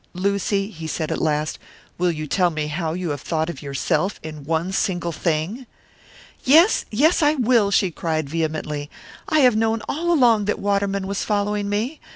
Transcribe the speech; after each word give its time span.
"Lucy," 0.15 0.71
he 0.71 0.87
said 0.87 1.11
at 1.11 1.21
last, 1.21 1.59
"will 1.99 2.11
you 2.11 2.25
tell 2.25 2.49
me 2.49 2.65
how 2.65 2.93
you 2.93 3.11
have 3.11 3.21
thought 3.21 3.51
of 3.51 3.61
yourself 3.61 4.19
in 4.23 4.43
one 4.45 4.71
single 4.71 5.11
thing?" 5.11 5.67
"Yes, 6.43 6.85
yes 6.89 7.21
I 7.21 7.35
will!" 7.35 7.69
she 7.69 7.91
cried, 7.91 8.27
vehemently. 8.27 8.89
"I 9.29 9.41
have 9.41 9.55
known 9.55 9.83
all 9.87 10.11
along 10.11 10.45
that 10.45 10.57
Waterman 10.57 11.05
was 11.05 11.23
following 11.23 11.69
me. 11.69 11.99